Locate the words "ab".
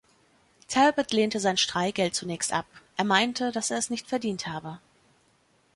2.53-2.65